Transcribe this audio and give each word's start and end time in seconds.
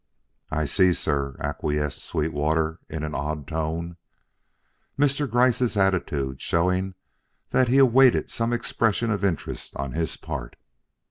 "I 0.49 0.65
see, 0.65 0.93
sir," 0.93 1.35
acquiesced 1.39 2.03
Sweetwater 2.03 2.79
in 2.89 3.03
an 3.03 3.13
odd 3.13 3.47
tone, 3.47 3.97
Mr. 4.97 5.29
Gryce's 5.29 5.77
attitude 5.77 6.41
showing 6.41 6.95
that 7.51 7.67
he 7.67 7.77
awaited 7.77 8.31
some 8.31 8.51
expression 8.51 9.11
of 9.11 9.23
interest 9.23 9.75
on 9.77 9.91
his 9.91 10.17
part. 10.17 10.55